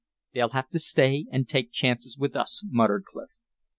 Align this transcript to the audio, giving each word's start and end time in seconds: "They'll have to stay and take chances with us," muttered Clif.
"They'll 0.33 0.49
have 0.49 0.69
to 0.69 0.79
stay 0.79 1.27
and 1.31 1.47
take 1.47 1.71
chances 1.71 2.17
with 2.17 2.35
us," 2.35 2.63
muttered 2.67 3.05
Clif. 3.05 3.29